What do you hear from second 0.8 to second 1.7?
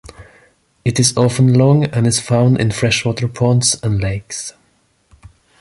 It is often